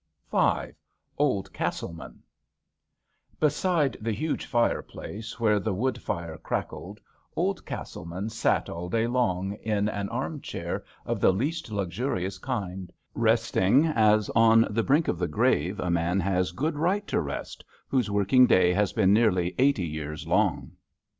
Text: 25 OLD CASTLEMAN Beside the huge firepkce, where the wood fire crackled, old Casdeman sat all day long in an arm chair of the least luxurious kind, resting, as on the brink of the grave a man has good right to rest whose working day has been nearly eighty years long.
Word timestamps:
25 0.31 0.73
OLD 1.19 1.53
CASTLEMAN 1.53 2.23
Beside 3.39 3.97
the 4.01 4.11
huge 4.11 4.47
firepkce, 4.51 5.39
where 5.39 5.59
the 5.59 5.75
wood 5.75 6.01
fire 6.01 6.39
crackled, 6.39 6.99
old 7.35 7.63
Casdeman 7.67 8.27
sat 8.31 8.67
all 8.67 8.89
day 8.89 9.05
long 9.05 9.53
in 9.57 9.87
an 9.89 10.09
arm 10.09 10.41
chair 10.41 10.83
of 11.05 11.19
the 11.21 11.31
least 11.31 11.69
luxurious 11.71 12.39
kind, 12.39 12.91
resting, 13.13 13.85
as 13.85 14.27
on 14.31 14.65
the 14.71 14.81
brink 14.81 15.07
of 15.07 15.19
the 15.19 15.27
grave 15.27 15.79
a 15.79 15.91
man 15.91 16.19
has 16.19 16.51
good 16.51 16.79
right 16.79 17.05
to 17.05 17.19
rest 17.21 17.63
whose 17.87 18.09
working 18.09 18.47
day 18.47 18.73
has 18.73 18.93
been 18.93 19.13
nearly 19.13 19.53
eighty 19.59 19.85
years 19.85 20.25
long. 20.25 20.71